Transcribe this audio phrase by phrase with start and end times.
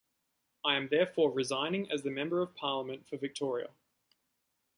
[0.65, 3.69] I am therefore resigning as the Member of Parliament for Victoria.